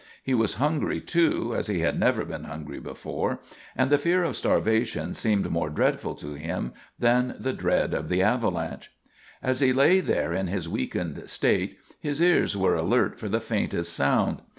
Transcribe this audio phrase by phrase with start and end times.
[0.23, 3.39] He was hungry, too, as he had never been hungry before,
[3.75, 8.23] and the fear of starvation seemed more dreadful to him than the dread of the
[8.23, 8.89] avalanche.
[9.43, 13.93] As he lay there in his weakened state, his ears were alert for the faintest
[13.93, 14.41] sound.